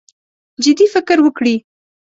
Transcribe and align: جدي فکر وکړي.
جدي 0.63 0.85
فکر 0.93 1.17
وکړي. 1.23 1.55